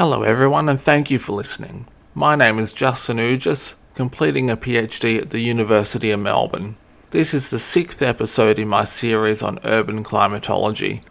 [0.00, 1.86] Hello, everyone, and thank you for listening.
[2.14, 6.78] My name is Justin Ugis, completing a PhD at the University of Melbourne.
[7.10, 11.02] This is the sixth episode in my series on urban climatology.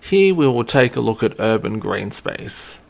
[0.00, 2.80] Here we will take a look at urban green space.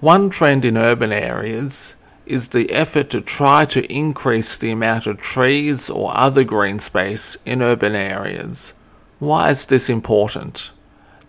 [0.00, 1.96] One trend in urban areas
[2.26, 7.38] is the effort to try to increase the amount of trees or other green space
[7.46, 8.74] in urban areas.
[9.18, 10.72] Why is this important?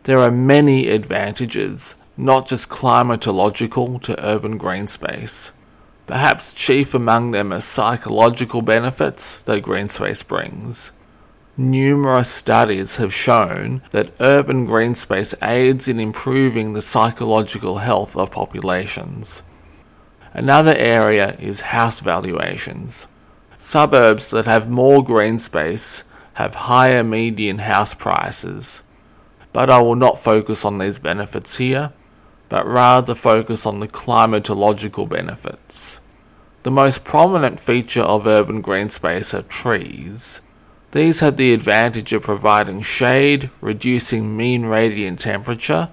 [0.03, 5.51] There are many advantages, not just climatological, to urban green space.
[6.05, 10.91] Perhaps chief among them are psychological benefits that green space brings.
[11.55, 18.31] Numerous studies have shown that urban green space aids in improving the psychological health of
[18.31, 19.43] populations.
[20.33, 23.05] Another area is house valuations.
[23.59, 26.03] Suburbs that have more green space
[26.33, 28.81] have higher median house prices.
[29.53, 31.93] But I will not focus on these benefits here,
[32.53, 35.99] but rather focus on the climatological benefits.
[36.61, 40.39] The most prominent feature of urban green space are trees.
[40.91, 45.89] These have the advantage of providing shade, reducing mean radiant temperature,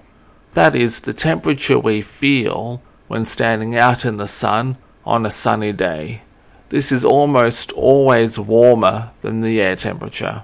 [0.53, 5.73] that is, the temperature we feel when standing out in the sun on a sunny
[5.73, 6.21] day.
[6.69, 10.43] This is almost always warmer than the air temperature.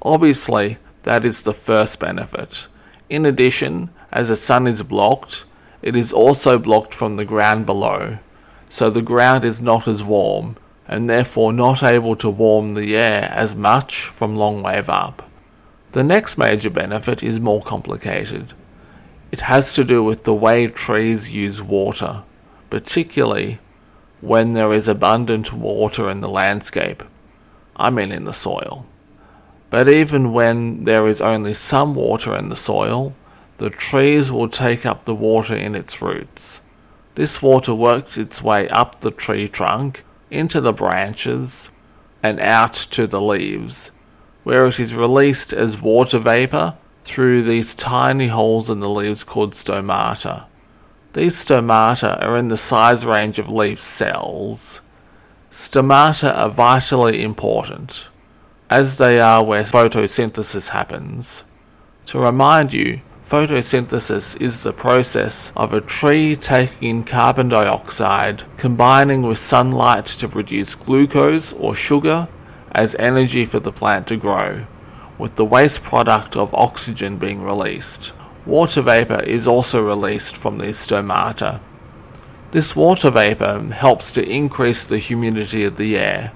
[0.00, 2.68] Obviously, that is the first benefit.
[3.10, 5.44] In addition, as the sun is blocked,
[5.82, 8.18] it is also blocked from the ground below,
[8.68, 13.28] so the ground is not as warm, and therefore not able to warm the air
[13.32, 15.28] as much from long wave up.
[15.92, 18.52] The next major benefit is more complicated.
[19.30, 22.22] It has to do with the way trees use water,
[22.70, 23.58] particularly
[24.20, 27.02] when there is abundant water in the landscape.
[27.76, 28.86] I mean in the soil.
[29.70, 33.14] But even when there is only some water in the soil,
[33.58, 36.62] the trees will take up the water in its roots.
[37.14, 41.70] This water works its way up the tree trunk into the branches,
[42.22, 43.90] and out to the leaves,
[44.44, 49.52] where it is released as water vapor through these tiny holes in the leaves called
[49.52, 50.44] stomata.
[51.14, 54.80] These stomata are in the size range of leaf cells.
[55.50, 58.08] Stomata are vitally important,
[58.68, 61.44] as they are where photosynthesis happens.
[62.06, 69.20] To remind you, Photosynthesis is the process of a tree taking in carbon dioxide, combining
[69.20, 72.26] with sunlight to produce glucose or sugar
[72.72, 74.64] as energy for the plant to grow,
[75.18, 78.14] with the waste product of oxygen being released.
[78.46, 81.60] Water vapor is also released from these stomata.
[82.52, 86.32] This water vapor helps to increase the humidity of the air,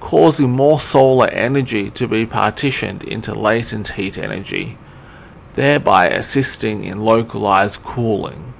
[0.00, 4.78] causing more solar energy to be partitioned into latent heat energy
[5.56, 8.52] thereby assisting in localized cooling.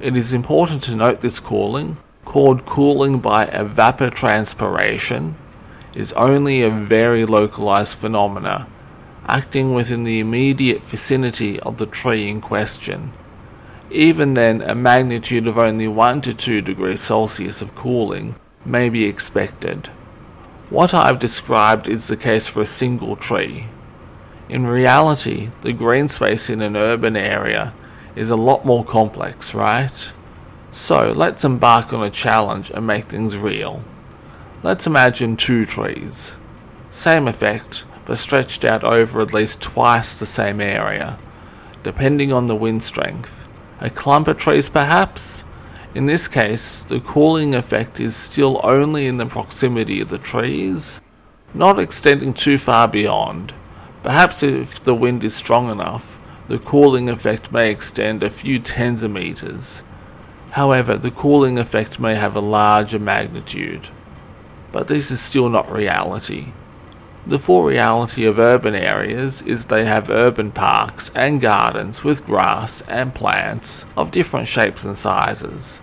[0.00, 5.34] It is important to note this cooling, called cooling by evapotranspiration,
[5.94, 8.66] is only a very localized phenomena,
[9.26, 13.12] acting within the immediate vicinity of the tree in question.
[13.90, 18.34] Even then, a magnitude of only 1 to 2 degrees Celsius of cooling
[18.64, 19.88] may be expected.
[20.70, 23.66] What I've described is the case for a single tree,
[24.50, 27.72] in reality, the green space in an urban area
[28.16, 30.12] is a lot more complex, right?
[30.72, 33.82] So let's embark on a challenge and make things real.
[34.64, 36.34] Let's imagine two trees.
[36.88, 41.16] Same effect, but stretched out over at least twice the same area,
[41.84, 43.48] depending on the wind strength.
[43.80, 45.44] A clump of trees, perhaps?
[45.94, 51.00] In this case, the cooling effect is still only in the proximity of the trees,
[51.54, 53.54] not extending too far beyond.
[54.02, 56.18] Perhaps if the wind is strong enough,
[56.48, 59.82] the cooling effect may extend a few tens of meters.
[60.52, 63.88] However, the cooling effect may have a larger magnitude.
[64.72, 66.52] But this is still not reality.
[67.26, 72.80] The full reality of urban areas is they have urban parks and gardens with grass
[72.88, 75.80] and plants of different shapes and sizes.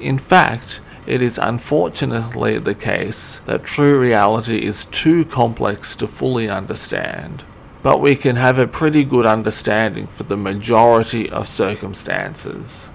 [0.00, 6.48] In fact, it is unfortunately the case that true reality is too complex to fully
[6.48, 7.44] understand,
[7.82, 12.88] but we can have a pretty good understanding for the majority of circumstances.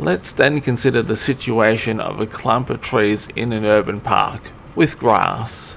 [0.00, 4.42] Let's then consider the situation of a clump of trees in an urban park
[4.74, 5.76] with grass.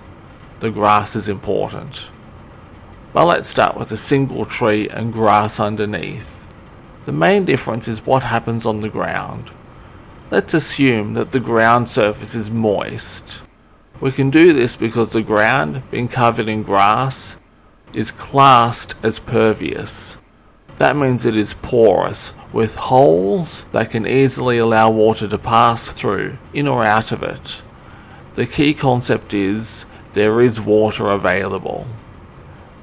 [0.59, 2.09] The grass is important.
[3.13, 6.47] But let's start with a single tree and grass underneath.
[7.05, 9.51] The main difference is what happens on the ground.
[10.31, 13.41] Let's assume that the ground surface is moist.
[13.99, 17.37] We can do this because the ground, being covered in grass,
[17.93, 20.17] is classed as pervious.
[20.77, 26.37] That means it is porous, with holes that can easily allow water to pass through,
[26.53, 27.61] in or out of it.
[28.35, 31.85] The key concept is there is water available.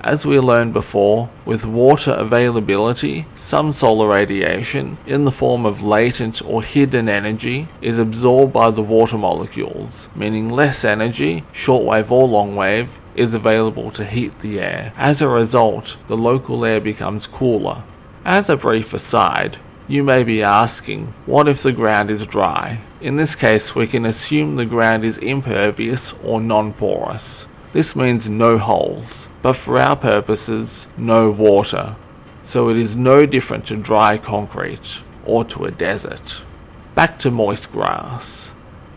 [0.00, 6.40] As we learned before, with water availability, some solar radiation, in the form of latent
[6.44, 12.88] or hidden energy, is absorbed by the water molecules, meaning less energy, shortwave or longwave,
[13.16, 14.92] is available to heat the air.
[14.96, 17.82] As a result, the local air becomes cooler.
[18.24, 19.58] As a brief aside,
[19.88, 22.78] you may be asking, what if the ground is dry?
[23.00, 27.48] In this case, we can assume the ground is impervious or non porous.
[27.72, 31.96] This means no holes, but for our purposes, no water.
[32.42, 36.42] So it is no different to dry concrete or to a desert.
[36.94, 38.52] Back to moist grass.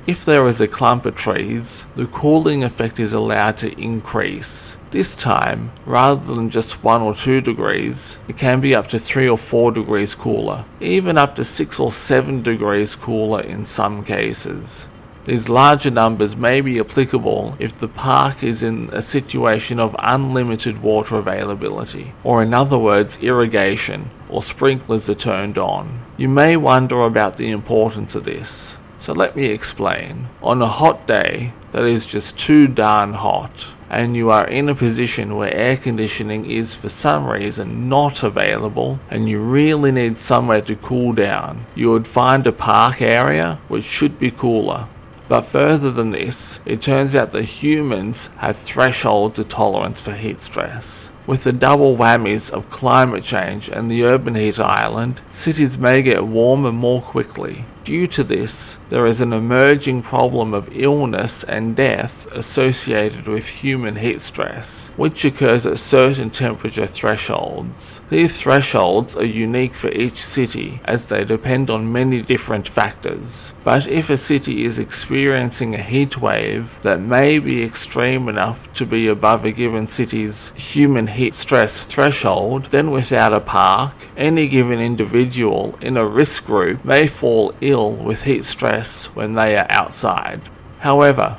[0.08, 4.78] If there is a clump of trees, the cooling effect is allowed to increase.
[4.90, 9.30] This time, rather than just 1 or 2 degrees, it can be up to 3
[9.30, 14.88] or 4 degrees cooler, even up to 6 or 7 degrees cooler in some cases.
[15.24, 20.82] These larger numbers may be applicable if the park is in a situation of unlimited
[20.82, 26.00] water availability, or in other words, irrigation or sprinklers are turned on.
[26.18, 28.80] You may wonder about the importance of this.
[28.98, 30.28] So let me explain.
[30.42, 34.76] On a hot day that is just too darn hot, and you are in a
[34.76, 40.62] position where air conditioning is for some reason not available and you really need somewhere
[40.62, 44.88] to cool down, you would find a park area which should be cooler
[45.32, 50.42] but further than this, it turns out that humans have thresholds of tolerance for heat
[50.42, 51.10] stress.
[51.28, 56.26] With the double whammies of climate change and the urban heat island, cities may get
[56.26, 62.32] warmer more quickly, Due to this, there is an emerging problem of illness and death
[62.32, 68.00] associated with human heat stress, which occurs at certain temperature thresholds.
[68.10, 73.52] These thresholds are unique for each city as they depend on many different factors.
[73.64, 78.86] But if a city is experiencing a heat wave that may be extreme enough to
[78.86, 84.80] be above a given city's human heat stress threshold, then without a park, any given
[84.80, 89.66] individual in a risk group may fall ill ill with heat stress when they are
[89.70, 90.42] outside.
[90.80, 91.38] However,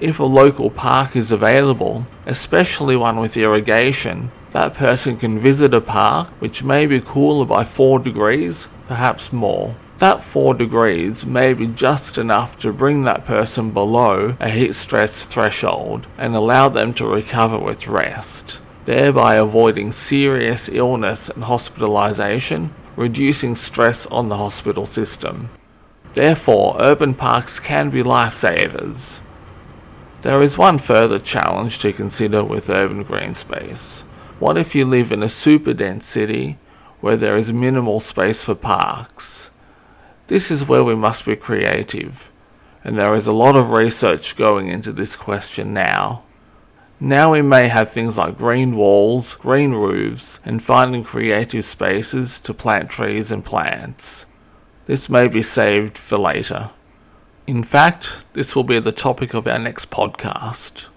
[0.00, 5.80] if a local park is available, especially one with irrigation, that person can visit a
[5.80, 9.76] park which may be cooler by 4 degrees, perhaps more.
[9.98, 15.26] That 4 degrees may be just enough to bring that person below a heat stress
[15.26, 23.54] threshold and allow them to recover with rest, thereby avoiding serious illness and hospitalization, reducing
[23.54, 25.48] stress on the hospital system.
[26.14, 29.20] Therefore, urban parks can be lifesavers.
[30.22, 34.00] There is one further challenge to consider with urban green space.
[34.40, 36.58] What if you live in a super dense city
[36.98, 39.52] where there is minimal space for parks?
[40.26, 42.28] This is where we must be creative,
[42.82, 46.24] and there is a lot of research going into this question now.
[47.02, 52.52] Now we may have things like green walls, green roofs, and finding creative spaces to
[52.52, 54.26] plant trees and plants.
[54.84, 56.72] This may be saved for later.
[57.46, 60.88] In fact, this will be the topic of our next podcast.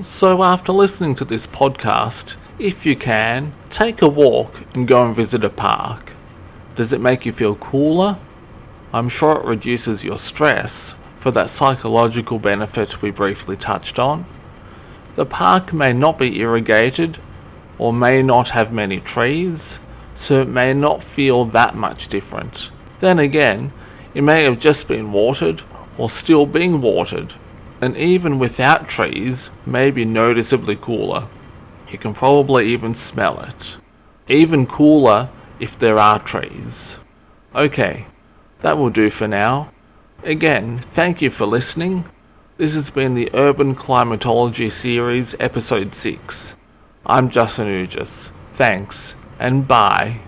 [0.00, 5.14] So, after listening to this podcast, if you can, take a walk and go and
[5.14, 6.14] visit a park.
[6.74, 8.18] Does it make you feel cooler?
[8.94, 14.24] I'm sure it reduces your stress for that psychological benefit we briefly touched on.
[15.20, 17.18] The park may not be irrigated
[17.76, 19.78] or may not have many trees,
[20.14, 22.70] so it may not feel that much different.
[23.00, 23.70] Then again,
[24.14, 25.60] it may have just been watered
[25.98, 27.34] or still being watered,
[27.82, 31.28] and even without trees may be noticeably cooler.
[31.90, 33.76] You can probably even smell it.
[34.26, 36.98] Even cooler if there are trees.
[37.54, 38.06] Okay,
[38.60, 39.70] that will do for now.
[40.24, 42.06] Again, thank you for listening.
[42.60, 46.56] This has been the Urban Climatology Series, Episode 6.
[47.06, 48.32] I'm Justin Ugis.
[48.50, 50.20] Thanks, and bye.